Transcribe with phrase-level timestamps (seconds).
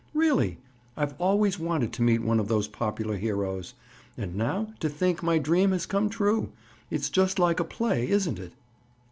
[0.15, 0.57] Really,
[0.97, 3.75] I've always wanted to meet one of those popular heroes.
[4.17, 6.51] And now to think my dream has come true!
[6.89, 8.53] It's just like a play, isn't it?"